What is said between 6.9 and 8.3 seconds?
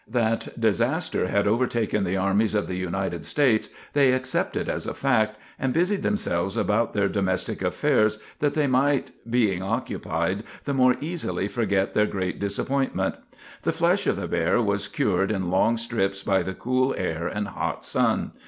their domestic affairs